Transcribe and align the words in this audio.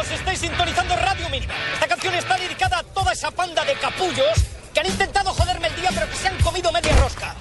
amigos, 0.00 0.18
estáis 0.18 0.38
sintonizando 0.38 0.96
Radio 0.96 1.28
Mínima. 1.28 1.52
Esta 1.74 1.86
canción 1.88 2.14
está 2.14 2.36
dedicada 2.36 2.78
a 2.78 2.82
toda 2.82 3.12
esa 3.12 3.30
panda 3.30 3.64
de 3.64 3.74
capullos 3.74 4.38
que 4.72 4.80
han 4.80 4.86
intentado 4.86 5.32
joderme 5.32 5.68
el 5.68 5.76
día, 5.76 5.90
pero 5.92 6.08
que 6.08 6.16
se 6.16 6.28
han 6.28 6.36
comido 6.38 6.72
media 6.72 6.94
rosca. 6.96 7.34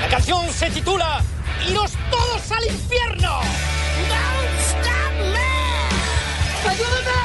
La 0.00 0.08
canción 0.08 0.48
se 0.52 0.70
titula 0.70 1.20
Iros 1.68 1.92
todos 2.10 2.52
al 2.52 2.64
infierno. 2.66 3.40
Don't 4.08 4.60
stop 4.60 5.12
me. 5.32 6.70
¡Ayúdame! 6.70 7.15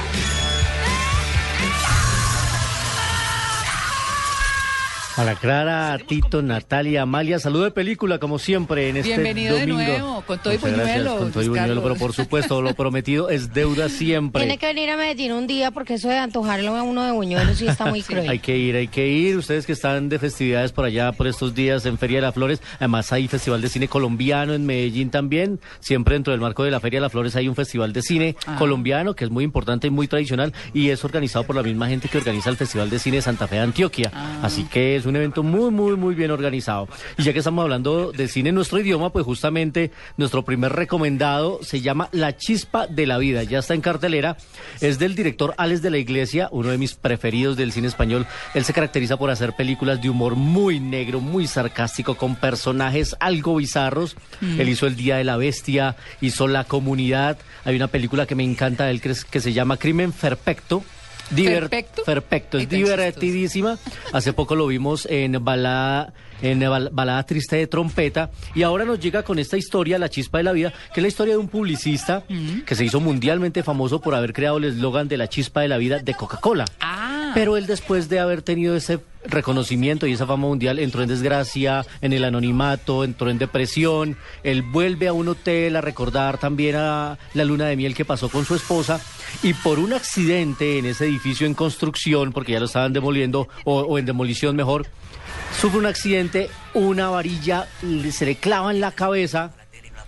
Para 5.15 5.35
Clara, 5.35 5.97
Tito, 6.07 6.41
Natalia, 6.41 7.01
Amalia, 7.01 7.37
saludo 7.37 7.65
de 7.65 7.71
película 7.71 8.17
como 8.17 8.39
siempre 8.39 8.89
en 8.89 8.97
este 8.97 9.09
Bienvenido 9.09 9.55
de 9.55 9.61
domingo. 9.67 9.81
nuevo, 9.83 10.21
con 10.25 10.39
todo 10.39 10.53
y 10.53 10.57
Muchas 10.57 10.71
gracias, 10.73 10.97
buñuelos, 10.99 11.19
Con 11.19 11.31
todo 11.31 11.43
y 11.43 11.47
Luis 11.47 11.59
buñuelo, 11.61 11.83
pero 11.83 11.95
por 11.95 12.13
supuesto, 12.13 12.61
lo 12.61 12.73
prometido 12.75 13.29
es 13.29 13.53
deuda 13.53 13.89
siempre. 13.89 14.41
Tiene 14.43 14.57
que 14.57 14.67
venir 14.67 14.89
a 14.89 14.95
Medellín 14.97 15.33
un 15.33 15.47
día 15.47 15.71
porque 15.71 15.95
eso 15.95 16.07
de 16.07 16.17
antojarlo 16.17 16.75
a 16.77 16.83
uno 16.83 17.03
de 17.03 17.11
buñuelos 17.11 17.57
sí 17.57 17.67
está 17.67 17.88
muy 17.88 18.02
cruel. 18.03 18.29
Hay 18.29 18.39
que 18.39 18.57
ir, 18.57 18.75
hay 18.75 18.88
que 18.88 19.07
ir. 19.09 19.35
Ustedes 19.38 19.66
que 19.66 19.73
están 19.73 20.07
de 20.07 20.17
festividades 20.17 20.71
por 20.71 20.85
allá, 20.85 21.11
por 21.11 21.27
estos 21.27 21.53
días 21.53 21.85
en 21.85 21.97
Feria 21.97 22.19
de 22.19 22.21
las 22.23 22.33
Flores. 22.33 22.61
Además 22.77 23.11
hay 23.11 23.27
Festival 23.27 23.61
de 23.61 23.67
Cine 23.67 23.89
Colombiano 23.89 24.53
en 24.53 24.66
Medellín 24.66 25.09
también. 25.11 25.59
Siempre 25.81 26.16
dentro 26.16 26.31
del 26.31 26.39
marco 26.39 26.63
de 26.63 26.71
la 26.71 26.80
Feria 26.80 26.97
de 26.99 27.02
las 27.02 27.11
Flores 27.11 27.35
hay 27.35 27.49
un 27.49 27.55
Festival 27.55 27.91
de 27.93 28.02
Cine 28.02 28.35
Ah. 28.47 28.55
colombiano 28.57 29.13
que 29.13 29.25
es 29.25 29.30
muy 29.30 29.43
importante 29.43 29.88
y 29.88 29.89
muy 29.89 30.07
tradicional 30.07 30.53
y 30.73 30.89
es 30.89 31.03
organizado 31.03 31.45
por 31.45 31.55
la 31.57 31.63
misma 31.63 31.88
gente 31.89 32.07
que 32.07 32.17
organiza 32.17 32.49
el 32.49 32.55
Festival 32.57 32.89
de 32.89 32.97
Cine 32.97 33.17
de 33.17 33.21
Santa 33.21 33.47
Fe 33.47 33.55
de 33.55 33.61
Antioquia. 33.61 34.09
Ah. 34.13 34.39
Así 34.43 34.63
que 34.63 35.00
es 35.01 35.07
un 35.07 35.15
evento 35.15 35.43
muy, 35.43 35.71
muy, 35.71 35.97
muy 35.97 36.15
bien 36.15 36.31
organizado. 36.31 36.87
Y 37.17 37.23
ya 37.23 37.33
que 37.33 37.39
estamos 37.39 37.63
hablando 37.63 38.11
de 38.11 38.27
cine 38.27 38.49
en 38.49 38.55
nuestro 38.55 38.79
idioma, 38.79 39.11
pues 39.11 39.25
justamente 39.25 39.91
nuestro 40.17 40.43
primer 40.43 40.73
recomendado 40.73 41.59
se 41.63 41.81
llama 41.81 42.09
La 42.11 42.37
Chispa 42.37 42.87
de 42.87 43.07
la 43.07 43.17
Vida. 43.17 43.43
Ya 43.43 43.59
está 43.59 43.73
en 43.73 43.81
cartelera. 43.81 44.37
Es 44.79 44.99
del 44.99 45.15
director 45.15 45.53
Alex 45.58 45.81
de 45.81 45.89
la 45.89 45.97
Iglesia, 45.97 46.49
uno 46.52 46.69
de 46.69 46.77
mis 46.77 46.93
preferidos 46.93 47.58
del 47.58 47.71
cine 47.71 47.88
español. 47.88 48.27
Él 48.53 48.63
se 48.63 48.73
caracteriza 48.73 49.17
por 49.17 49.31
hacer 49.31 49.53
películas 49.53 50.02
de 50.02 50.09
humor 50.09 50.35
muy 50.35 50.80
negro, 50.80 51.19
muy 51.19 51.47
sarcástico, 51.47 52.15
con 52.15 52.36
personajes 52.36 53.15
algo 53.19 53.55
bizarros. 53.55 54.15
Él 54.41 54.69
hizo 54.69 54.88
El 54.88 54.95
Día 54.95 55.17
de 55.17 55.23
la 55.23 55.38
Bestia, 55.38 55.95
hizo 56.21 56.47
La 56.47 56.63
Comunidad. 56.63 57.38
Hay 57.65 57.75
una 57.75 57.88
película 57.88 58.27
que 58.27 58.36
me 58.36 58.43
encanta 58.43 58.86
de 58.86 58.91
él 58.91 59.02
que 59.02 59.39
se 59.39 59.53
llama 59.53 59.77
Crimen 59.77 60.11
Perfecto. 60.11 60.83
Diver- 61.35 61.61
¿Perfecto? 61.69 62.03
Perfecto, 62.03 62.57
es 62.57 62.69
divertidísima. 62.69 63.77
Hace 64.13 64.33
poco 64.33 64.55
lo 64.55 64.67
vimos 64.67 65.07
en 65.09 65.43
balada, 65.43 66.13
en 66.41 66.59
bal- 66.61 66.89
balada 66.91 67.23
triste 67.25 67.55
de 67.57 67.67
trompeta 67.67 68.31
y 68.55 68.63
ahora 68.63 68.85
nos 68.85 68.99
llega 68.99 69.23
con 69.23 69.39
esta 69.39 69.57
historia, 69.57 69.99
La 69.99 70.09
chispa 70.09 70.37
de 70.39 70.43
la 70.43 70.52
vida, 70.52 70.73
que 70.93 70.99
es 70.99 71.02
la 71.03 71.07
historia 71.07 71.33
de 71.33 71.39
un 71.39 71.47
publicista 71.47 72.23
que 72.65 72.75
se 72.75 72.85
hizo 72.85 72.99
mundialmente 72.99 73.63
famoso 73.63 74.02
por 74.02 74.15
haber 74.15 74.33
creado 74.33 74.57
el 74.57 74.65
eslogan 74.65 75.07
de 75.07 75.17
la 75.17 75.27
chispa 75.27 75.61
de 75.61 75.67
la 75.67 75.77
vida 75.77 75.99
de 75.99 76.13
Coca-Cola. 76.13 76.65
Ah. 76.79 77.31
Pero 77.33 77.55
él 77.57 77.65
después 77.67 78.09
de 78.09 78.19
haber 78.19 78.41
tenido 78.41 78.75
ese 78.75 78.99
reconocimiento 79.25 80.08
y 80.08 80.14
esa 80.14 80.25
fama 80.25 80.47
mundial 80.47 80.80
entró 80.80 81.02
en 81.02 81.09
desgracia, 81.09 81.86
en 82.02 82.14
el 82.14 82.23
anonimato, 82.23 83.03
entró 83.03 83.30
en 83.30 83.38
depresión, 83.38 84.17
él 84.44 84.61
vuelve 84.61 85.08
a 85.08 85.14
un 85.14 85.27
hotel 85.27 85.75
a 85.75 85.81
recordar 85.81 86.38
también 86.38 86.75
a 86.75 87.17
la 87.33 87.45
luna 87.45 87.66
de 87.66 87.75
miel 87.75 87.95
que 87.95 88.05
pasó 88.05 88.30
con 88.30 88.45
su 88.45 88.55
esposa 88.55 89.02
y 89.44 89.53
por 89.53 89.80
un 89.80 89.94
accidente 89.94 90.77
en 90.77 90.86
ese 90.86 91.05
edificio 91.05 91.47
en 91.47 91.53
construcción, 91.53 92.31
porque 92.33 92.53
ya 92.53 92.59
lo 92.59 92.66
estaban 92.66 92.94
demoliendo 92.94 93.47
o, 93.64 93.81
o 93.81 93.97
en 93.97 94.05
demolición 94.05 94.55
mejor, 94.55 94.88
sufre 95.59 95.80
un 95.80 95.86
accidente, 95.86 96.49
una 96.73 97.09
varilla 97.09 97.67
se 98.11 98.25
le 98.25 98.36
clava 98.36 98.72
en 98.72 98.81
la 98.81 98.92
cabeza, 98.92 99.52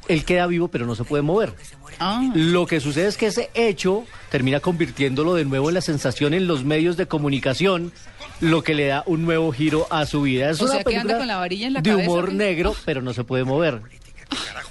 él 0.08 0.26
queda 0.26 0.48
vivo 0.48 0.68
pero 0.68 0.86
no 0.86 0.96
se 0.96 1.04
puede 1.04 1.24
mover. 1.24 1.54
Ah. 2.00 2.30
Lo 2.34 2.66
que 2.66 2.80
sucede 2.80 3.08
es 3.08 3.18
que 3.18 3.28
ese 3.28 3.50
hecho 3.54 4.06
termina 4.30 4.60
convirtiéndolo 4.60 5.36
de 5.36 5.46
nuevo 5.46 5.70
en 5.70 5.76
la 5.76 5.82
sensación 5.82 6.34
en 6.34 6.48
los 6.48 6.64
medios 6.64 6.98
de 6.98 7.08
comunicación, 7.08 7.92
lo 8.44 8.62
que 8.64 8.76
le 8.76 8.88
da 8.88 9.04
un 9.06 9.24
nuevo 9.24 9.52
giro 9.52 9.88
a 9.90 10.06
su 10.06 10.22
vida. 10.24 10.50
Es 10.50 10.62
O 10.62 10.66
una 10.66 10.74
sea, 10.74 10.84
que 10.84 10.90
anda 10.98 11.02
película 11.02 11.18
con 11.20 11.28
la 11.28 11.38
varilla 11.38 11.68
en 11.68 11.74
la 11.74 11.82
de 11.82 11.90
cabeza, 11.90 12.10
¿o 12.10 12.14
humor 12.14 12.30
qué? 12.30 12.36
negro, 12.36 12.76
pero 12.86 13.02
no 13.02 13.14
se 13.14 13.24
puede 13.24 13.44
mover. 13.44 13.82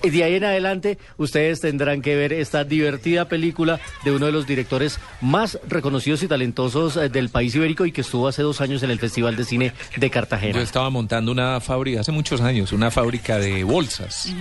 Y 0.03 0.11
de 0.11 0.25
ahí 0.25 0.35
en 0.35 0.45
adelante, 0.45 0.99
ustedes 1.17 1.61
tendrán 1.61 2.03
que 2.03 2.17
ver 2.17 2.33
esta 2.33 2.65
divertida 2.65 3.29
película 3.29 3.81
de 4.05 4.11
uno 4.11 4.27
de 4.27 4.33
los 4.33 4.47
directores 4.47 4.99
más 5.21 5.59
reconocidos 5.69 6.23
y 6.23 6.29
talentosos 6.29 6.97
eh, 6.97 7.09
del 7.09 7.29
país 7.29 7.55
ibérico 7.55 7.87
y 7.87 7.93
que 7.93 8.01
estuvo 8.01 8.27
hace 8.27 8.43
dos 8.43 8.61
años 8.61 8.83
en 8.83 8.91
el 8.91 8.99
Festival 8.99 9.37
de 9.37 9.45
Cine 9.45 9.73
de 9.97 10.11
Cartagena. 10.11 10.55
Yo 10.55 10.61
estaba 10.61 10.91
montando 10.91 11.31
una 11.31 11.61
fábrica 11.61 12.01
hace 12.01 12.13
muchos 12.13 12.41
años, 12.41 12.73
una 12.73 12.91
fábrica 12.91 13.39
de 13.39 13.65
bolsas. 13.65 14.33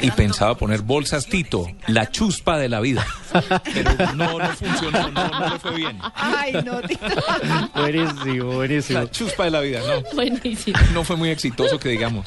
Y 0.00 0.10
pensaba 0.10 0.54
poner 0.54 0.82
bolsas 0.82 1.26
Tito, 1.26 1.66
la 1.86 2.10
chuspa 2.10 2.58
de 2.58 2.68
la 2.68 2.80
vida. 2.80 3.06
Pero 3.72 3.90
no, 4.14 4.38
no 4.38 4.48
funcionó, 4.50 5.10
no, 5.10 5.28
no 5.28 5.48
le 5.48 5.58
fue 5.58 5.74
bien. 5.76 5.98
Ay, 6.14 6.52
no, 6.64 6.82
Tito. 6.82 7.06
Buenísimo, 7.74 8.52
buenísimo. 8.52 9.00
La 9.00 9.10
chuspa 9.10 9.44
de 9.44 9.50
la 9.50 9.60
vida, 9.60 9.80
no. 9.80 10.02
Buenísimo. 10.14 10.78
No 10.92 11.04
fue 11.04 11.16
muy 11.16 11.30
exitoso 11.30 11.78
que 11.78 11.88
digamos. 11.88 12.26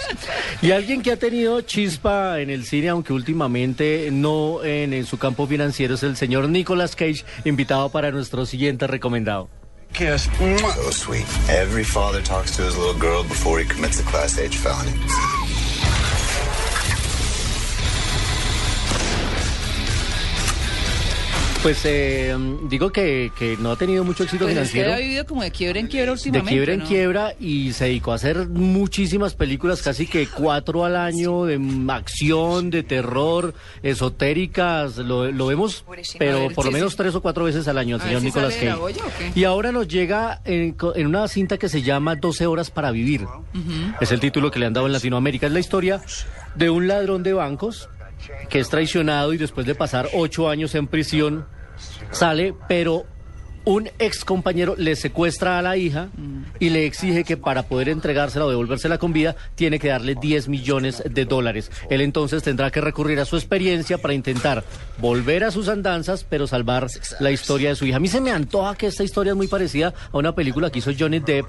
Y 0.62 0.72
alguien 0.72 1.02
que 1.02 1.12
ha 1.12 1.18
tenido 1.18 1.62
chispa 1.62 2.35
en 2.40 2.50
el 2.50 2.66
cine, 2.66 2.90
aunque 2.90 3.14
últimamente 3.14 4.10
no 4.12 4.64
en, 4.64 4.94
en 4.94 5.06
su 5.06 5.18
campo 5.18 5.48
financiero, 5.48 5.96
es 5.96 6.04
el 6.04 6.18
señor 6.18 6.50
Nicolas 6.50 6.96
Cage, 6.96 7.26
invitado 7.44 7.90
para 7.90 8.12
nuestro 8.12 8.46
siguiente 8.46 8.88
recomendado. 8.88 9.50
Kiss. 9.94 10.30
So 10.76 10.92
sweet. 10.92 11.26
Every 11.50 11.84
father 11.86 12.22
talks 12.22 12.58
to 12.58 12.64
his 12.64 12.78
little 12.78 13.00
girl 13.00 13.24
before 13.24 13.60
he 13.60 13.66
commits 13.66 14.00
a 14.00 14.04
class 14.04 14.38
H 14.38 14.58
felony. 14.58 14.92
Pues 21.66 21.82
eh, 21.86 22.38
digo 22.70 22.92
que, 22.92 23.32
que 23.40 23.58
no 23.58 23.72
ha 23.72 23.76
tenido 23.76 24.04
mucho 24.04 24.22
éxito 24.22 24.44
Pues 24.46 24.54
financiero. 24.54 24.94
ha 24.94 24.98
vivido 24.98 25.26
como 25.26 25.42
de 25.42 25.50
quiebra 25.50 25.80
en 25.80 25.88
quiebra 25.88 26.12
De 26.12 26.18
últimamente. 26.20 26.52
quiebra 26.52 26.74
en 26.74 26.80
¿no? 26.82 26.86
quiebra 26.86 27.34
y 27.40 27.74
se 27.74 27.86
dedicó 27.86 28.12
a 28.12 28.16
hacer 28.16 28.48
muchísimas 28.50 29.34
películas, 29.34 29.82
casi 29.82 30.06
que 30.06 30.28
cuatro 30.28 30.86
al 30.86 30.96
año, 30.96 31.46
de 31.46 31.60
acción, 31.88 32.70
de 32.70 32.84
terror, 32.84 33.56
esotéricas, 33.82 34.98
lo, 34.98 35.32
lo 35.32 35.48
vemos, 35.48 35.84
pero 36.20 36.50
por 36.54 36.66
lo 36.66 36.72
menos 36.72 36.96
tres 36.96 37.16
o 37.16 37.22
cuatro 37.24 37.46
veces 37.46 37.68
al 37.68 37.80
año, 37.80 37.96
el 37.96 38.02
señor 38.04 38.22
si 38.22 38.30
de 38.30 38.42
la 38.42 38.50
Cage. 38.50 39.32
Y 39.34 39.44
ahora 39.46 39.72
nos 39.72 39.88
llega 39.88 40.42
en 40.46 40.76
una 41.08 41.28
cinta 41.28 41.58
que 41.58 41.68
se 41.68 41.82
llama 41.82 42.16
12 42.16 42.46
horas 42.46 42.70
para 42.70 42.92
vivir. 42.92 43.26
Es 44.00 44.12
el 44.12 44.20
título 44.20 44.52
que 44.52 44.60
le 44.60 44.68
han 44.68 44.74
dado 44.74 44.86
en 44.86 44.94
Latinoamérica. 44.94 45.48
Es 45.48 45.54
la 45.54 45.60
historia 45.62 46.00
de 46.54 46.70
un 46.70 46.88
ladrón 46.88 47.24
de 47.24 47.34
bancos 47.34 47.90
que 48.50 48.60
es 48.60 48.70
traicionado 48.70 49.34
y 49.34 49.38
después 49.38 49.66
de 49.66 49.74
pasar 49.74 50.10
ocho 50.14 50.48
años 50.48 50.76
en 50.76 50.86
prisión 50.86 51.46
sale, 52.12 52.54
pero 52.68 53.06
un 53.66 53.90
ex 54.00 54.24
compañero 54.24 54.76
le 54.78 54.96
secuestra 54.96 55.58
a 55.58 55.62
la 55.62 55.76
hija 55.76 56.10
y 56.60 56.70
le 56.70 56.86
exige 56.86 57.24
que 57.24 57.36
para 57.36 57.64
poder 57.64 57.90
entregársela 57.90 58.46
o 58.46 58.50
devolvérsela 58.50 58.98
con 59.00 59.12
vida 59.12 59.36
tiene 59.56 59.80
que 59.80 59.88
darle 59.88 60.16
10 60.16 60.48
millones 60.50 61.02
de 61.10 61.26
dólares. 61.26 61.72
Él 61.90 62.02
entonces 62.02 62.44
tendrá 62.44 62.70
que 62.72 62.80
recurrir 62.80 63.20
a 63.20 63.26
su 63.26 63.36
experiencia 63.36 63.98
para 63.98 64.14
intentar 64.14 64.64
volver 65.00 65.44
a 65.44 65.52
sus 65.52 65.68
andanzas, 65.68 66.24
pero 66.30 66.46
salvar 66.48 66.88
la 67.20 67.32
historia 67.32 67.70
de 67.70 67.76
su 67.76 67.86
hija. 67.86 67.98
A 67.98 68.00
mí 68.00 68.08
se 68.08 68.22
me 68.22 68.32
antoja 68.32 68.76
que 68.76 68.88
esta 68.88 69.04
historia 69.04 69.32
es 69.32 69.38
muy 69.38 69.48
parecida 69.48 69.94
a 70.12 70.18
una 70.18 70.34
película 70.36 70.70
que 70.70 70.80
hizo 70.80 70.92
Johnny 70.98 71.20
Depp 71.20 71.48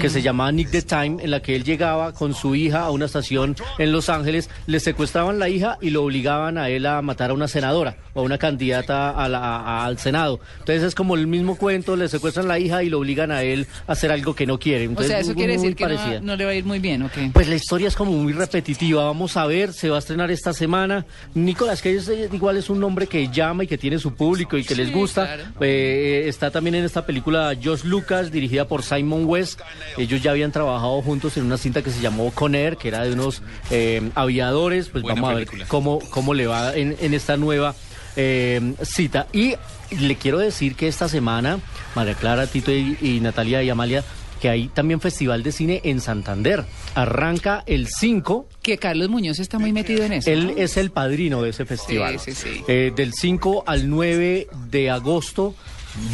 que 0.00 0.08
se 0.08 0.22
llamaba 0.22 0.52
Nick 0.52 0.70
the 0.70 0.82
Time, 0.82 1.22
en 1.22 1.30
la 1.30 1.40
que 1.40 1.56
él 1.56 1.64
llegaba 1.64 2.12
con 2.12 2.32
su 2.34 2.54
hija 2.54 2.82
a 2.84 2.90
una 2.90 3.06
estación 3.06 3.56
en 3.78 3.92
Los 3.92 4.08
Ángeles, 4.08 4.48
le 4.66 4.78
secuestraban 4.80 5.38
la 5.38 5.48
hija 5.48 5.78
y 5.80 5.90
lo 5.90 6.04
obligaban 6.04 6.58
a 6.58 6.68
él 6.68 6.86
a 6.86 7.02
matar 7.02 7.30
a 7.30 7.34
una 7.34 7.48
senadora 7.48 7.96
o 8.14 8.20
a 8.20 8.22
una 8.22 8.38
candidata 8.38 9.10
a 9.10 9.28
la- 9.28 9.38
a- 9.56 9.84
al 9.84 9.98
Senado. 9.98 10.40
Entonces 10.60 10.82
es 10.84 10.94
como 10.94 11.16
el 11.16 11.26
mismo 11.26 11.55
cuento, 11.56 11.96
le 11.96 12.08
secuestran 12.08 12.48
la 12.48 12.58
hija 12.58 12.82
y 12.82 12.88
lo 12.88 12.98
obligan 12.98 13.30
a 13.32 13.42
él 13.42 13.66
a 13.86 13.92
hacer 13.92 14.10
algo 14.12 14.34
que 14.34 14.46
no 14.46 14.58
quiere. 14.58 14.86
O 14.86 14.90
Entonces, 14.90 15.08
sea, 15.12 15.18
eso 15.20 15.28
muy- 15.30 15.36
quiere 15.36 15.52
decir 15.54 15.74
que 15.76 15.84
no, 15.86 15.94
parecida. 15.96 16.20
no 16.20 16.36
le 16.36 16.44
va 16.44 16.50
a 16.50 16.54
ir 16.54 16.64
muy 16.64 16.78
bien, 16.78 17.02
¿o 17.02 17.10
qué? 17.10 17.30
Pues 17.32 17.48
la 17.48 17.54
historia 17.56 17.88
es 17.88 17.94
como 17.96 18.12
muy 18.12 18.32
repetitiva. 18.32 19.04
Vamos 19.04 19.36
a 19.36 19.46
ver, 19.46 19.72
se 19.72 19.88
va 19.90 19.96
a 19.96 19.98
estrenar 19.98 20.30
esta 20.30 20.52
semana. 20.52 21.04
Nicolás 21.34 21.80
Cage 21.82 21.96
es, 21.96 22.08
eh, 22.08 22.28
igual 22.32 22.56
es 22.56 22.70
un 22.70 22.80
nombre 22.80 23.06
que 23.06 23.28
llama 23.28 23.64
y 23.64 23.66
que 23.66 23.78
tiene 23.78 23.98
su 23.98 24.14
público 24.14 24.56
y 24.56 24.64
que 24.64 24.74
les 24.74 24.92
gusta. 24.92 25.26
claro. 25.26 25.44
Eh, 25.60 26.24
está 26.26 26.50
también 26.50 26.74
en 26.76 26.84
esta 26.84 27.04
película 27.06 27.52
Josh 27.62 27.84
Lucas, 27.84 28.30
dirigida 28.30 28.66
por 28.68 28.82
Simon 28.82 29.24
West. 29.26 29.60
Ellos 29.96 30.22
ya 30.22 30.30
habían 30.32 30.52
trabajado 30.52 31.00
juntos 31.02 31.36
en 31.36 31.44
una 31.44 31.56
cinta 31.58 31.82
que 31.82 31.90
se 31.90 32.00
llamó 32.00 32.30
Conair, 32.32 32.76
que 32.76 32.88
era 32.88 33.02
de 33.04 33.12
unos 33.12 33.42
eh, 33.70 34.02
aviadores. 34.14 34.88
Pues 34.88 35.02
Buena 35.02 35.20
vamos 35.20 35.34
a 35.34 35.38
ver 35.38 35.48
cómo, 35.68 35.98
cómo 36.10 36.34
le 36.34 36.46
va 36.46 36.74
en, 36.74 36.96
en 37.00 37.14
esta 37.14 37.36
nueva 37.36 37.74
eh, 38.16 38.74
cita. 38.82 39.26
Y 39.32 39.54
le 39.98 40.16
quiero 40.16 40.38
decir 40.38 40.74
que 40.74 40.88
esta 40.88 41.08
semana, 41.08 41.60
María 41.94 42.14
Clara, 42.14 42.46
Tito 42.46 42.72
y, 42.72 42.96
y 43.00 43.20
Natalia 43.20 43.62
y 43.62 43.70
Amalia, 43.70 44.04
que 44.40 44.48
hay 44.48 44.68
también 44.68 45.00
Festival 45.00 45.42
de 45.42 45.52
Cine 45.52 45.80
en 45.84 46.00
Santander. 46.00 46.64
Arranca 46.94 47.62
el 47.66 47.88
5. 47.88 48.48
Que 48.62 48.78
Carlos 48.78 49.08
Muñoz 49.08 49.38
está 49.38 49.58
muy 49.58 49.72
metido 49.72 50.04
en 50.04 50.14
eso. 50.14 50.30
Él 50.30 50.54
es 50.56 50.76
el 50.76 50.90
padrino 50.90 51.42
de 51.42 51.50
ese 51.50 51.64
festival. 51.64 52.18
Sí, 52.18 52.32
sí, 52.32 52.50
sí. 52.54 52.64
Eh, 52.68 52.92
del 52.94 53.12
5 53.12 53.64
al 53.66 53.88
9 53.88 54.48
de 54.70 54.90
agosto, 54.90 55.54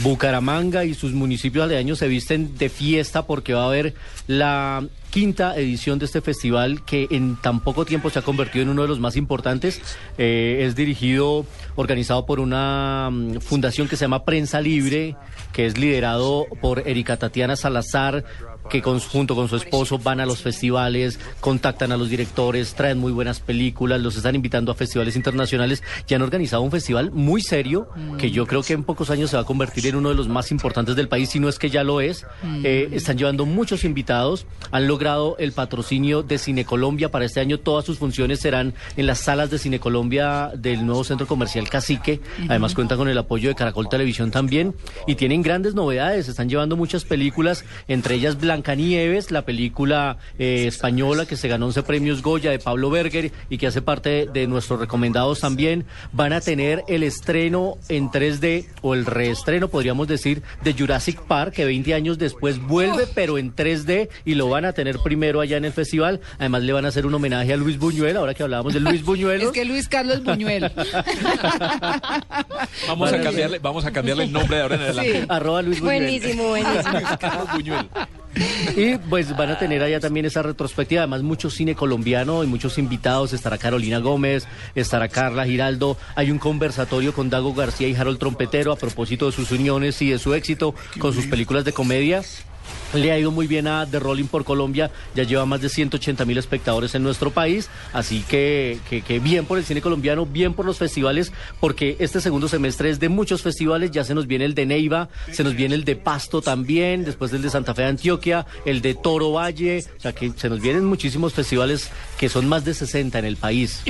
Bucaramanga 0.03 0.85
y 0.85 0.95
sus 0.95 1.13
municipios 1.13 1.65
aledaños 1.65 1.99
se 1.99 2.09
visten 2.09 2.57
de 2.57 2.69
fiesta 2.69 3.27
porque 3.27 3.55
va 3.55 3.65
a 3.65 3.67
haber 3.67 3.95
la 4.27 4.85
quinta 5.13 5.55
edición 5.59 5.99
de 5.99 6.07
este 6.07 6.23
festival 6.23 6.83
que 6.87 7.07
en 7.11 7.37
tan 7.37 7.61
poco 7.61 7.85
tiempo 7.85 8.09
se 8.09 8.19
ha 8.19 8.23
convertido 8.23 8.63
en 8.63 8.71
uno 8.71 8.81
de 8.81 8.89
los 8.89 8.99
más 8.99 9.15
importantes. 9.15 9.81
Eh, 10.17 10.61
es 10.63 10.75
dirigido 10.75 11.45
organizado 11.77 12.25
por 12.25 12.41
una 12.41 13.11
mm, 13.13 13.41
fundación 13.41 13.89
que 13.89 13.97
se 13.97 14.07
llama 14.07 14.25
Prensa 14.25 14.63
Libre, 14.63 15.15
que 15.53 15.67
es 15.67 15.77
liderado 15.77 16.47
por 16.63 16.89
Erika 16.89 17.19
Tatiana 17.19 17.57
Salazar, 17.57 18.25
que 18.71 18.81
con- 18.83 19.01
junto 19.01 19.35
con 19.35 19.49
su 19.49 19.57
esposo 19.57 19.99
van 19.99 20.21
a 20.21 20.27
los 20.27 20.41
festivales, 20.41 21.19
contactan 21.41 21.93
a 21.93 21.97
los 21.97 22.09
directores, 22.09 22.75
traen 22.75 22.99
muy 22.99 23.13
buenas 23.13 23.41
películas, 23.41 24.01
los 24.01 24.17
están 24.17 24.35
invitando 24.35 24.73
a 24.73 24.75
festivales 24.75 25.17
internacionales 25.17 25.83
y 26.09 26.15
han 26.15 26.23
organizado 26.23 26.63
un 26.63 26.71
festival 26.71 27.11
muy 27.11 27.43
serio 27.43 27.89
que 28.19 28.31
yo 28.31 28.47
creo 28.47 28.63
que 28.63 28.73
en 28.73 28.85
pocos 28.85 29.11
años 29.11 29.31
se 29.31 29.37
va 29.37 29.43
a 29.43 29.47
convertir 29.47 29.87
en 29.87 29.97
uno 29.97 30.09
de 30.11 30.15
los 30.15 30.29
más 30.29 30.51
importantes 30.51 30.97
del 30.97 31.09
país, 31.09 31.31
si 31.31 31.41
no 31.41 31.49
es 31.49 31.59
que 31.59 31.71
ya 31.71 31.85
lo 31.85 32.01
es. 32.01 32.25
Eh, 32.65 32.89
están 32.93 33.19
llevando 33.19 33.47
muchos 33.47 33.85
invitados, 33.85 34.47
han 34.71 34.87
logrado 34.87 35.37
el 35.39 35.53
patrocinio 35.53 36.23
de 36.23 36.39
Cine 36.39 36.65
Colombia 36.65 37.11
para 37.11 37.25
este 37.25 37.41
año, 37.41 37.59
todas 37.59 37.85
sus 37.85 37.99
funciones 37.99 38.41
serán 38.41 38.75
en 38.97 39.07
las 39.07 39.19
salas 39.21 39.51
de 39.51 39.59
Cine 39.59 39.81
Colombia 39.81 40.51
del 40.57 40.87
nuevo 40.87 41.05
centro 41.05 41.27
comercial 41.27 41.69
Cacique, 41.69 42.21
además 42.49 42.75
cuentan 42.75 42.99
con 42.99 43.09
el 43.09 43.19
apoyo 43.19 43.49
de 43.49 43.55
Caracol 43.55 43.89
Televisión 43.89 44.31
también 44.31 44.75
y 45.07 45.15
tienen 45.17 45.43
grandes 45.43 45.75
novedades, 45.75 46.29
están 46.29 46.49
llevando 46.49 46.77
muchas 46.77 47.05
películas, 47.05 47.65
entre 47.89 48.15
ellas 48.15 48.39
Blancanieves, 48.53 49.31
la 49.31 49.47
película 49.47 50.19
eh, 50.39 50.67
española 50.67 51.25
que 51.25 51.37
se 51.37 51.49
ganó 51.49 51.65
11 51.67 51.85
premios 51.85 52.21
Goya 52.21 52.51
de 52.51 52.59
Pablo 52.59 52.91
Berger 52.91 53.33
y 53.49 53.57
que 53.57 53.67
hace 53.67 53.81
parte 53.81 54.29
de 54.31 54.47
nuestros 54.47 54.79
recomendados 54.79 55.41
también, 55.41 55.87
van 56.13 56.35
a 56.35 56.43
tener 56.43 56.85
el 56.87 57.03
estreno 57.03 57.79
en 57.89 58.11
3D 58.11 58.67
o 58.83 58.93
el 58.93 59.07
reestreno, 59.07 59.69
podríamos 59.69 60.07
decir, 60.07 60.43
de 60.63 60.75
Jurassic 60.75 61.23
Park, 61.23 61.55
que 61.55 61.65
20 61.65 61.95
años 61.95 62.19
después 62.19 62.61
vuelve, 62.61 63.07
pero 63.15 63.39
en 63.39 63.57
3D 63.57 64.11
y 64.27 64.35
lo 64.35 64.51
van 64.51 64.67
a 64.67 64.75
tener 64.75 64.99
primero 64.99 65.41
allá 65.41 65.57
en 65.57 65.65
el 65.65 65.73
festival. 65.73 66.21
Además 66.39 66.63
le 66.65 66.75
van 66.75 66.85
a 66.85 66.89
hacer 66.89 67.07
un 67.07 67.15
homenaje 67.15 67.55
a 67.55 67.57
Luis 67.57 67.79
Buñuel, 67.79 68.19
ahora 68.19 68.35
que 68.35 68.43
hablábamos 68.43 68.75
de 68.75 68.81
Luis 68.81 69.03
Buñuel. 69.03 69.41
Es 69.43 69.51
que 69.51 69.65
Luis 69.65 69.89
Carlos 69.89 70.23
Buñuel. 70.23 70.71
Vamos 72.87 73.13
a 73.13 73.21
cambiarle, 73.21 73.59
vamos 73.61 73.85
a 73.87 73.93
cambiarle 73.93 74.25
el 74.25 74.33
nombre 74.33 74.57
de 74.57 74.63
ahora 74.63 74.75
en 74.75 74.83
adelante. 74.83 75.21
Sí. 75.21 75.27
Arroba 75.29 75.63
Luis 75.63 75.81
Buñuel. 75.81 76.03
Buenísimo, 76.03 76.49
buenísimo. 76.49 76.99
Carlos 77.19 77.49
Buñuel. 77.53 77.89
Y 78.77 78.97
pues 78.97 79.37
van 79.37 79.51
a 79.51 79.59
tener 79.59 79.83
allá 79.83 80.01
también 80.01 80.27
esa 80.27 80.43
retrospectiva, 80.43 81.03
además 81.03 81.23
mucho 81.23 81.51
cine 81.51 81.75
colombiano 81.75 82.43
y 82.43 82.47
muchos 82.47 82.79
invitados, 82.79 83.33
estará 83.33 83.59
Carolina 83.59 83.99
Gómez, 83.99 84.47
estará 84.75 85.09
Carla 85.09 85.45
Giraldo, 85.45 85.97
hay 86.15 86.31
un 86.31 86.39
conversatorio 86.39 87.13
con 87.13 87.29
Dago 87.29 87.53
García 87.53 87.89
y 87.89 87.95
Harold 87.95 88.19
Trompetero 88.19 88.73
a 88.73 88.77
propósito 88.77 89.27
de 89.27 89.33
sus 89.33 89.51
uniones 89.51 90.01
y 90.01 90.11
de 90.11 90.19
su 90.19 90.35
éxito 90.35 90.75
con 90.99 91.13
sus 91.13 91.27
películas 91.27 91.65
de 91.65 91.73
comedia. 91.73 92.23
Le 92.95 93.11
ha 93.11 93.19
ido 93.19 93.31
muy 93.31 93.47
bien 93.47 93.67
a 93.67 93.87
The 93.87 93.99
Rolling 93.99 94.27
por 94.27 94.45
Colombia, 94.45 94.91
ya 95.15 95.23
lleva 95.25 95.47
más 95.47 95.61
de 95.63 95.69
180 95.71 96.25
mil 96.27 96.37
espectadores 96.37 96.95
en 96.95 97.03
nuestro 97.03 97.31
país, 97.31 97.71
así 97.95 98.23
que, 98.29 98.79
que, 98.91 99.01
que 99.01 99.19
bien 99.19 99.47
por 99.47 99.57
el 99.59 99.65
cine 99.65 99.81
colombiano, 99.81 100.27
bien 100.27 100.53
por 100.53 100.67
los 100.67 100.77
festivales, 100.77 101.33
porque 101.59 101.97
este 102.01 102.21
segundo 102.21 102.49
semestre 102.49 102.91
es 102.91 103.01
de 103.01 103.09
muchos 103.09 103.41
festivales, 103.41 103.91
ya 103.93 104.05
se 104.05 104.15
nos 104.15 104.27
viene 104.27 104.45
el 104.45 104.55
de 104.55 104.67
Neiva, 104.67 105.09
se 105.31 105.43
nos 105.43 105.55
viene 105.55 105.75
el 105.75 105.85
de 105.85 105.97
Pasto 105.97 106.43
también, 106.43 107.05
después 107.05 107.33
el 107.33 107.41
de 107.41 107.49
Santa 107.49 107.75
Fe 107.75 107.83
de 107.83 107.89
Antioquia, 107.89 108.47
el 108.67 108.83
de 108.83 108.95
Toro 108.95 109.33
Valle, 109.33 109.85
o 109.97 110.01
sea 110.01 110.13
que 110.13 110.31
se 110.37 110.51
nos 110.51 110.61
vienen 110.61 110.85
muchísimos 110.85 111.33
festivales 111.33 111.91
que 112.19 112.29
son 112.29 112.47
más 112.47 112.65
de 112.67 112.75
60 112.75 113.19
en 113.19 113.25
el 113.25 113.37
país. 113.37 113.81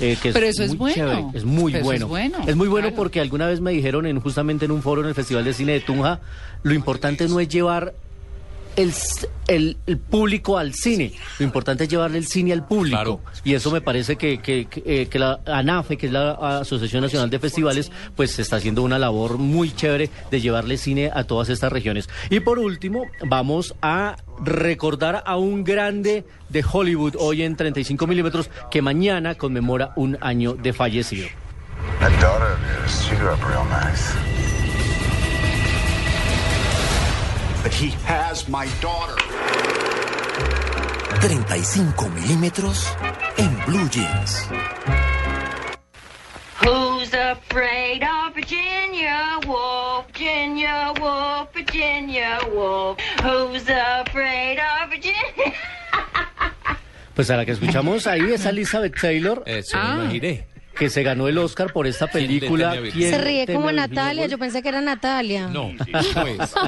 Eh, 0.00 0.16
que 0.20 0.32
Pero 0.32 0.46
eso 0.46 0.62
es 0.62 0.76
bueno. 0.76 0.94
chévere, 0.94 1.24
es 1.34 1.44
muy 1.44 1.72
Pero 1.72 1.84
bueno. 1.84 2.04
es 2.06 2.08
bueno, 2.10 2.38
Es 2.46 2.56
muy 2.56 2.68
bueno 2.68 2.88
claro. 2.88 2.96
porque 2.96 3.20
alguna 3.20 3.46
vez 3.46 3.60
me 3.60 3.70
dijeron 3.72 4.04
en 4.06 4.20
justamente 4.20 4.64
en 4.66 4.72
un 4.72 4.82
foro 4.82 5.00
en 5.02 5.08
el 5.08 5.14
Festival 5.14 5.44
de 5.44 5.54
Cine 5.54 5.72
de 5.72 5.80
Tunja, 5.80 6.20
lo 6.62 6.74
importante 6.74 7.28
no 7.28 7.40
es 7.40 7.48
llevar 7.48 7.94
el, 8.76 8.92
el, 9.48 9.76
el 9.86 9.98
público 9.98 10.58
al 10.58 10.74
cine, 10.74 11.12
lo 11.38 11.44
importante 11.44 11.84
es 11.84 11.90
llevarle 11.90 12.18
el 12.18 12.26
cine 12.26 12.52
al 12.52 12.66
público. 12.66 12.96
Claro. 12.96 13.20
Y 13.44 13.54
eso 13.54 13.70
me 13.70 13.80
parece 13.80 14.16
que, 14.16 14.38
que, 14.38 14.66
que, 14.66 14.82
eh, 14.86 15.06
que 15.06 15.18
la 15.18 15.40
ANAFE, 15.46 15.96
que 15.96 16.06
es 16.06 16.12
la 16.12 16.32
Asociación 16.60 17.02
Nacional 17.02 17.30
de 17.30 17.38
Festivales, 17.38 17.90
pues 18.16 18.38
está 18.38 18.56
haciendo 18.56 18.82
una 18.82 18.98
labor 18.98 19.38
muy 19.38 19.74
chévere 19.74 20.10
de 20.30 20.40
llevarle 20.40 20.76
cine 20.76 21.10
a 21.12 21.24
todas 21.24 21.48
estas 21.48 21.72
regiones. 21.72 22.08
Y 22.30 22.40
por 22.40 22.58
último, 22.58 23.06
vamos 23.26 23.74
a 23.82 24.16
recordar 24.44 25.22
a 25.26 25.36
un 25.36 25.64
grande 25.64 26.24
de 26.48 26.64
Hollywood 26.70 27.16
hoy 27.18 27.42
en 27.42 27.56
35 27.56 28.06
milímetros 28.06 28.50
que 28.70 28.82
mañana 28.82 29.34
conmemora 29.34 29.92
un 29.96 30.18
año 30.20 30.54
de 30.54 30.72
fallecido. 30.72 31.26
But 37.62 37.72
he 37.72 37.90
has 38.06 38.48
my 38.48 38.66
daughter. 38.80 39.14
35 41.20 42.10
milímetros 42.10 42.86
en 43.38 43.56
Blue 43.66 43.88
Jeans. 43.88 44.48
Who's 46.64 47.12
afraid 47.14 48.02
of 48.02 48.34
Virginia 48.34 49.38
Woolf? 49.46 50.06
Virginia 50.08 50.92
Woolf, 51.00 51.52
Virginia 51.54 52.38
Woolf. 52.52 52.98
Who's 53.22 53.68
afraid 53.68 54.58
of 54.58 54.90
Virginia? 54.90 55.52
Pues 57.14 57.28
a 57.28 57.36
la 57.36 57.44
que 57.44 57.52
escuchamos 57.52 58.06
ahí 58.06 58.32
es 58.32 58.46
Elizabeth 58.46 58.98
Taylor, 58.98 59.42
Eso 59.44 59.76
Ah. 59.78 59.96
me 59.96 60.04
imaginé. 60.04 60.46
Que 60.76 60.90
se 60.90 61.02
ganó 61.02 61.28
el 61.28 61.38
Oscar 61.38 61.72
por 61.72 61.86
esta 61.86 62.08
¿Quién 62.08 62.22
le 62.24 62.40
película. 62.40 62.74
Se 62.92 63.18
ríe 63.18 63.46
como 63.46 63.70
Natalia, 63.72 64.26
yo 64.26 64.38
pensé 64.38 64.62
que 64.62 64.68
era 64.68 64.80
Natalia. 64.80 65.48
No, 65.48 65.72
no 66.14 66.26
es. 66.26 66.54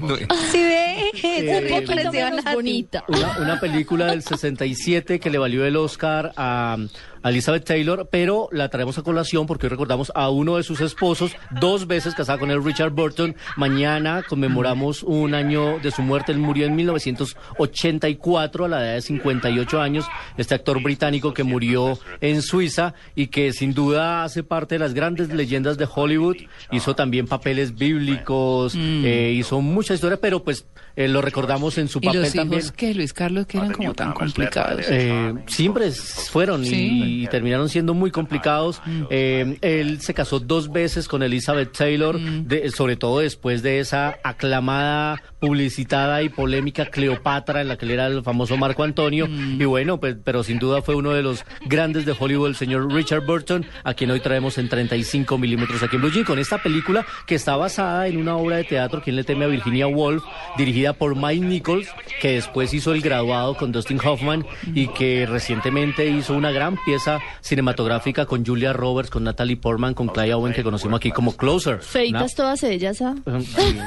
No. 0.00 0.16
Sí 0.50 0.58
ve, 0.58 1.10
Eh, 1.22 1.78
Un 1.80 1.86
poquito 1.86 2.12
menos 2.12 2.44
bonita. 2.52 3.04
Una, 3.06 3.38
una 3.38 3.60
película 3.60 4.06
del 4.06 4.22
67 4.22 5.20
que 5.20 5.30
le 5.30 5.38
valió 5.38 5.64
el 5.64 5.76
Oscar 5.76 6.32
a, 6.36 6.76
a 7.24 7.30
Elizabeth 7.30 7.64
Taylor, 7.64 8.06
pero 8.10 8.48
la 8.52 8.68
traemos 8.68 8.98
a 8.98 9.02
colación 9.02 9.46
porque 9.46 9.66
hoy 9.66 9.70
recordamos 9.70 10.12
a 10.14 10.28
uno 10.28 10.58
de 10.58 10.62
sus 10.62 10.82
esposos, 10.82 11.34
dos 11.50 11.86
veces 11.86 12.14
casada 12.14 12.38
con 12.38 12.50
el 12.50 12.62
Richard 12.62 12.90
Burton. 12.90 13.34
Mañana 13.56 14.22
conmemoramos 14.28 15.02
un 15.02 15.34
año 15.34 15.78
de 15.78 15.90
su 15.90 16.02
muerte. 16.02 16.32
Él 16.32 16.38
murió 16.38 16.66
en 16.66 16.76
1984 16.76 18.66
a 18.66 18.68
la 18.68 18.84
edad 18.84 18.94
de 18.94 19.00
58 19.00 19.80
años. 19.80 20.04
Este 20.36 20.54
actor 20.54 20.82
británico 20.82 21.32
que 21.32 21.44
murió 21.44 21.98
en 22.20 22.42
Suiza 22.42 22.92
y 23.14 23.28
que 23.28 23.54
sin 23.54 23.72
duda 23.72 24.22
hace 24.24 24.42
parte 24.42 24.74
de 24.74 24.80
las 24.80 24.92
grandes 24.92 25.30
leyendas 25.30 25.78
de 25.78 25.88
Hollywood. 25.92 26.36
Hizo 26.72 26.94
también 26.94 27.26
papeles 27.26 27.74
bíblicos, 27.74 28.74
eh, 28.76 29.32
hizo 29.34 29.62
mucha 29.62 29.94
historia, 29.94 30.18
pero 30.20 30.44
pues 30.44 30.66
eh, 30.96 31.08
lo 31.08 31.20
recordamos 31.22 31.76
en 31.78 31.88
su 31.88 31.98
¿Y 32.00 32.06
papel 32.06 32.22
los 32.22 32.32
también. 32.32 32.60
hijos 32.60 32.72
que 32.72 32.94
Luis 32.94 33.12
Carlos 33.12 33.46
que 33.46 33.58
eran 33.58 33.72
como 33.72 33.94
tan 33.94 34.12
complicados? 34.12 34.82
Eh, 34.88 35.34
siempre 35.46 35.86
s- 35.88 36.30
fueron 36.30 36.64
y- 36.64 36.68
Sí. 36.68 37.02
y, 37.22 37.26
terminaron 37.28 37.68
siendo 37.68 37.94
muy 37.94 38.10
complicados. 38.10 38.80
Eh, 39.10 39.58
él 39.60 40.00
se 40.00 40.14
casó 40.14 40.38
dos 40.40 40.70
veces 40.72 41.08
con 41.08 41.22
Elizabeth 41.22 41.72
Taylor, 41.76 42.18
de- 42.20 42.70
sobre 42.70 42.96
todo 42.96 43.18
después 43.20 43.62
de 43.62 43.80
esa 43.80 44.18
aclamada, 44.22 45.20
publicitada 45.44 46.22
y 46.22 46.30
polémica 46.30 46.86
Cleopatra 46.86 47.60
en 47.60 47.68
la 47.68 47.76
que 47.76 47.84
él 47.84 47.90
era 47.90 48.06
el 48.06 48.22
famoso 48.22 48.56
Marco 48.56 48.82
Antonio. 48.82 49.28
Y 49.28 49.64
bueno, 49.66 50.00
pues, 50.00 50.16
pero 50.24 50.42
sin 50.42 50.58
duda 50.58 50.80
fue 50.80 50.94
uno 50.94 51.10
de 51.10 51.22
los 51.22 51.44
grandes 51.66 52.06
de 52.06 52.16
Hollywood, 52.18 52.48
el 52.48 52.56
señor 52.56 52.90
Richard 52.90 53.26
Burton, 53.26 53.66
a 53.82 53.92
quien 53.92 54.10
hoy 54.10 54.20
traemos 54.20 54.56
en 54.56 54.70
35 54.70 55.36
milímetros 55.36 55.82
aquí 55.82 55.96
en 55.96 56.02
Blue 56.02 56.10
Jean, 56.10 56.24
con 56.24 56.38
esta 56.38 56.62
película 56.62 57.04
que 57.26 57.34
está 57.34 57.56
basada 57.56 58.06
en 58.06 58.16
una 58.16 58.36
obra 58.36 58.56
de 58.56 58.64
teatro, 58.64 59.02
Quien 59.02 59.16
le 59.16 59.24
teme 59.24 59.44
a 59.44 59.48
Virginia 59.48 59.86
Woolf, 59.86 60.22
dirigida 60.56 60.94
por 60.94 61.14
Mike 61.14 61.44
Nichols, 61.44 61.88
que 62.22 62.32
después 62.32 62.72
hizo 62.72 62.94
El 62.94 63.02
graduado 63.02 63.54
con 63.54 63.70
Dustin 63.70 64.00
Hoffman 64.02 64.46
y 64.74 64.88
que 64.88 65.26
recientemente 65.26 66.08
hizo 66.08 66.32
una 66.32 66.52
gran 66.52 66.78
pieza 66.86 67.20
cinematográfica 67.42 68.24
con 68.24 68.46
Julia 68.46 68.72
Roberts, 68.72 69.10
con 69.10 69.24
Natalie 69.24 69.58
Portman, 69.58 69.92
con 69.92 70.08
Clay 70.08 70.32
Owen, 70.32 70.54
que 70.54 70.62
conocimos 70.62 70.96
aquí 70.96 71.10
como 71.10 71.36
Closer. 71.36 71.80
Feitas 71.80 72.34
todas 72.34 72.62
ellas, 72.62 73.02
¿ah? 73.02 73.14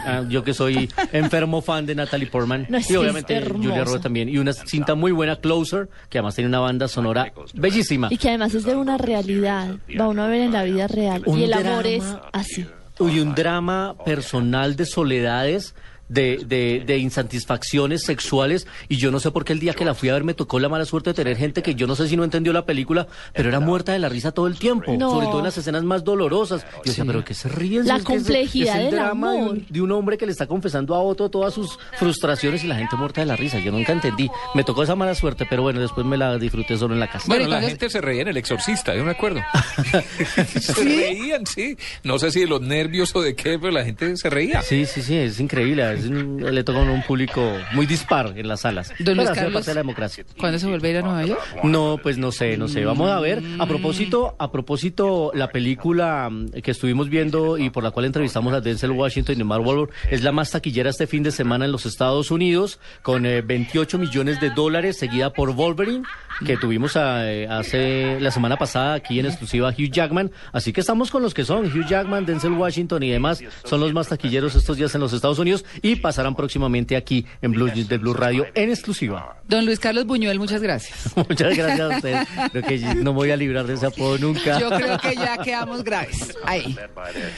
Ah, 0.05 0.23
yo 0.29 0.43
que 0.43 0.53
soy 0.53 0.89
enfermo 1.11 1.46
fan 1.61 1.85
de 1.85 1.95
Natalie 1.95 2.27
Portman 2.27 2.65
No, 2.69 2.77
y 2.77 2.95
obviamente. 2.95 3.41
Julia 3.41 3.83
Roberts 3.83 4.03
también 4.03 4.29
y 4.29 4.37
una 4.37 4.53
cinta 4.53 4.95
muy 4.95 5.11
buena 5.11 5.35
Closer 5.37 5.89
que 6.09 6.17
además 6.19 6.35
tiene 6.35 6.47
una 6.49 6.59
banda 6.59 6.87
sonora 6.87 7.31
bellísima 7.53 8.07
Y 8.11 8.17
que 8.17 8.29
además 8.29 8.53
es 8.53 8.63
de 8.65 8.75
una 8.75 8.97
realidad. 8.97 9.75
Va 9.99 10.07
uno 10.07 10.23
a 10.23 10.27
ver 10.27 10.41
en 10.41 10.53
la 10.53 10.63
vida 10.63 10.87
real. 10.87 11.23
Un 11.25 11.39
y 11.39 11.43
el 11.43 11.53
amor 11.53 11.87
es 11.87 12.03
así. 12.33 12.65
y 12.99 13.19
un 13.19 13.33
drama 13.35 13.95
personal 14.05 14.75
de 14.75 14.85
soledades 14.85 15.73
de, 16.09 16.41
de, 16.45 16.83
de 16.85 16.97
insatisfacciones 16.97 18.03
sexuales 18.03 18.67
y 18.87 18.97
yo 18.97 19.11
no 19.11 19.19
sé 19.19 19.31
por 19.31 19.43
qué 19.45 19.53
el 19.53 19.59
día 19.59 19.73
que 19.73 19.85
la 19.85 19.93
fui 19.93 20.09
a 20.09 20.13
ver 20.13 20.23
me 20.23 20.33
tocó 20.33 20.59
la 20.59 20.69
mala 20.69 20.85
suerte 20.85 21.09
de 21.09 21.13
tener 21.13 21.37
gente 21.37 21.61
que 21.61 21.75
yo 21.75 21.87
no 21.87 21.95
sé 21.95 22.07
si 22.07 22.15
no 22.17 22.23
entendió 22.23 22.53
la 22.53 22.65
película, 22.65 23.07
pero 23.33 23.49
era 23.49 23.59
muerta 23.59 23.91
de 23.93 23.99
la 23.99 24.09
risa 24.09 24.31
todo 24.31 24.47
el 24.47 24.57
tiempo, 24.57 24.93
No. 24.97 25.11
sobre 25.11 25.27
todo 25.27 25.39
en 25.39 25.45
las 25.45 25.57
escenas 25.57 25.83
más 25.83 26.03
dolorosas. 26.03 26.65
Yo 26.77 26.81
decía, 26.85 27.03
pero 27.05 27.23
que 27.25 27.33
se 27.33 27.49
ríen. 27.49 27.85
La 27.87 27.97
es- 27.97 28.03
complejidad 28.03 28.75
es 28.75 28.85
el 28.85 28.91
del 28.91 28.99
drama 28.99 29.33
de 29.33 29.37
un, 29.43 29.65
de 29.69 29.81
un 29.81 29.91
hombre 29.91 30.17
que 30.17 30.25
le 30.25 30.31
está 30.31 30.47
confesando 30.47 30.95
a 30.95 30.99
otro 31.01 31.29
todas 31.29 31.53
sus 31.53 31.77
frustraciones 31.97 32.63
y 32.63 32.67
la 32.67 32.75
gente 32.75 32.95
muerta 32.95 33.21
de 33.21 33.27
la 33.27 33.35
risa. 33.35 33.59
Yo 33.59 33.71
nunca 33.71 33.91
entendí. 33.93 34.29
Me 34.55 34.63
tocó 34.63 34.83
esa 34.83 34.95
mala 34.95 35.13
suerte, 35.15 35.45
pero 35.49 35.61
bueno, 35.63 35.79
después 35.79 36.05
me 36.05 36.17
la 36.17 36.37
disfruté 36.37 36.77
solo 36.77 36.93
en 36.93 36.99
la 36.99 37.07
casa. 37.09 37.25
Bueno, 37.27 37.45
Bueno, 37.45 37.61
la 37.61 37.67
gente 37.67 37.89
se 37.89 38.01
reía 38.01 38.21
en 38.23 38.29
El 38.29 38.37
Exorcista, 38.37 38.95
yo 38.95 39.03
me 39.03 39.11
acuerdo. 39.11 39.41
se 40.59 40.73
reían, 40.83 41.45
sí. 41.45 41.77
No 42.03 42.19
sé 42.19 42.31
si 42.31 42.41
de 42.41 42.47
los 42.47 42.61
nervios 42.61 43.15
o 43.15 43.21
de 43.21 43.35
qué, 43.35 43.57
pero 43.59 43.71
la 43.71 43.83
gente 43.83 44.15
se 44.17 44.29
reía. 44.29 44.61
Sí, 44.61 44.85
sí, 44.85 45.01
sí, 45.01 45.15
es 45.15 45.39
increíble. 45.39 45.96
Es 45.99 46.05
un- 46.05 46.37
le 46.53 46.63
toca 46.63 46.79
a 46.79 46.83
un 46.83 47.03
público 47.03 47.53
muy 47.73 47.85
dispar 47.85 48.33
en 48.35 48.47
las 48.47 48.61
salas. 48.61 48.93
Don 48.99 49.15
Luis 49.17 49.29
Carlos. 49.29 49.53
parte 49.53 49.71
de 49.71 49.75
la 49.75 49.81
democracia. 49.81 50.25
¿Cuándo 50.39 50.59
se 50.59 50.67
vuelve 50.67 50.87
a 50.87 50.91
ir 50.91 50.97
a 50.97 51.01
Nueva 51.01 51.25
York? 51.25 51.41
No, 51.63 51.99
pues 52.01 52.17
no 52.17 52.31
sé, 52.31 52.57
no 52.57 52.67
sé. 52.67 52.85
Vamos 52.85 53.09
a 53.09 53.19
ver. 53.19 53.41
A 53.59 53.65
propósito, 53.65 54.35
a 54.39 54.51
propósito, 54.51 55.31
la 55.33 55.49
película 55.49 56.29
mm, 56.29 56.61
que 56.61 56.71
estuvimos 56.71 57.09
viendo 57.09 57.57
y 57.57 57.69
por 57.69 57.83
la 57.83 57.91
cual 57.91 58.05
entrevistamos 58.05 58.53
a 58.53 58.61
Denzel 58.61 58.91
Washington 58.91 59.39
y 59.39 59.43
Mark 59.43 59.65
Wahlberg 59.65 59.89
es 60.09 60.23
la 60.23 60.31
más 60.31 60.51
taquillera 60.51 60.89
este 60.89 61.07
fin 61.07 61.23
de 61.23 61.31
semana 61.31 61.65
en 61.65 61.71
los 61.71 61.85
Estados 61.85 62.31
Unidos, 62.31 62.79
con 63.01 63.25
eh, 63.25 63.41
28 63.41 63.97
millones 63.97 64.39
de 64.39 64.49
dólares, 64.51 64.97
seguida 64.97 65.31
por 65.33 65.53
Wolverine, 65.53 66.03
que 66.45 66.57
tuvimos 66.57 66.95
a- 66.97 67.31
eh, 67.31 67.47
hace 67.47 68.19
la 68.19 68.31
semana 68.31 68.57
pasada 68.57 68.93
aquí 68.93 69.19
en 69.19 69.25
exclusiva 69.25 69.69
Hugh 69.69 69.89
Jackman. 69.91 70.31
Así 70.53 70.73
que 70.73 70.81
estamos 70.81 71.09
con 71.11 71.21
los 71.23 71.33
que 71.33 71.43
son 71.45 71.65
Hugh 71.65 71.87
Jackman, 71.87 72.25
Denzel 72.25 72.51
Washington 72.53 73.03
y 73.03 73.09
demás. 73.09 73.41
Son 73.63 73.79
los 73.79 73.93
más 73.93 74.07
taquilleros 74.09 74.55
estos 74.55 74.77
días 74.77 74.93
en 74.95 75.01
los 75.01 75.13
Estados 75.13 75.39
Unidos 75.39 75.65
y 75.81 75.86
pasarán 75.95 76.35
próximamente 76.35 76.95
aquí 76.95 77.25
en 77.41 77.51
Blue 77.51 77.67
de 77.67 77.97
Blue 77.97 78.13
Radio 78.13 78.45
en 78.53 78.69
exclusiva. 78.69 79.37
Don 79.47 79.65
Luis 79.65 79.79
Carlos 79.79 80.05
Buñuel, 80.05 80.39
muchas 80.39 80.61
gracias. 80.61 81.15
Muchas 81.15 81.55
gracias 81.55 81.79
a 81.79 81.95
ustedes. 81.95 82.27
Creo 82.51 82.63
que 82.63 82.79
no 82.95 83.13
me 83.13 83.17
voy 83.17 83.31
a 83.31 83.37
librar 83.37 83.65
de 83.65 83.75
ese 83.75 83.85
apodo 83.85 84.17
nunca. 84.17 84.59
Yo 84.59 84.69
creo 84.69 84.97
que 84.97 85.15
ya 85.15 85.37
quedamos 85.37 85.83
graves. 85.83 86.37
Ahí. 86.43 86.77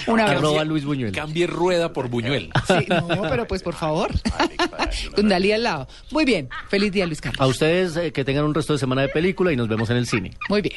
Un 0.08 0.20
abrazo. 0.20 0.40
Arroba 0.40 0.64
Luis 0.64 0.86
Buñuel. 0.86 1.12
Cambie 1.12 1.46
rueda 1.48 1.94
por 1.94 2.10
Buñuel. 2.10 2.50
Sí, 2.68 2.86
no, 2.90 3.22
pero 3.30 3.48
pues 3.48 3.62
por 3.62 3.76
favor. 3.76 4.12
Con 5.16 5.30
Dalí 5.30 5.52
al 5.52 5.64
lado. 5.64 5.88
Muy 6.12 6.26
bien. 6.26 6.50
Feliz 6.70 6.92
día, 6.92 7.06
Luis 7.06 7.22
Carlos. 7.22 7.40
A 7.40 7.48
ustedes 7.48 7.96
eh, 7.98 8.12
que 8.12 8.26
tengan 8.26 8.46
un 8.46 8.56
resto 8.56 8.74
de 8.74 8.80
semana 8.80 9.02
de 9.04 9.10
película 9.10 9.52
y 9.52 9.56
nos 9.56 9.68
vemos 9.68 9.90
en 9.90 9.98
el 9.98 10.08
cine. 10.08 10.32
Muy 10.50 10.62
bien. 10.62 10.76